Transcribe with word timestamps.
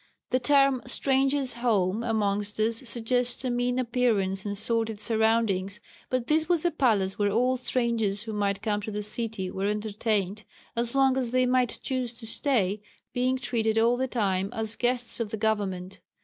The 0.31 0.39
term 0.39 0.81
"Strangers' 0.87 1.53
Home" 1.63 2.01
amongst 2.01 2.59
us 2.59 2.77
suggests 2.77 3.45
a 3.45 3.51
mean 3.51 3.77
appearance 3.77 4.43
and 4.47 4.57
sordid 4.57 4.99
surroundings, 4.99 5.79
but 6.09 6.25
this 6.25 6.49
was 6.49 6.65
a 6.65 6.71
palace 6.71 7.19
where 7.19 7.29
all 7.29 7.55
strangers 7.55 8.23
who 8.23 8.33
might 8.33 8.63
come 8.63 8.81
to 8.81 8.89
the 8.89 9.03
city 9.03 9.51
were 9.51 9.67
entertained 9.69 10.43
as 10.75 10.95
long 10.95 11.17
as 11.17 11.29
they 11.29 11.45
might 11.45 11.79
choose 11.83 12.13
to 12.13 12.25
stay 12.25 12.81
being 13.13 13.37
treated 13.37 13.77
all 13.77 13.95
the 13.95 14.07
time 14.07 14.49
as 14.53 14.75
guests 14.75 15.19
of 15.19 15.29
the 15.29 15.37
Government. 15.37 15.99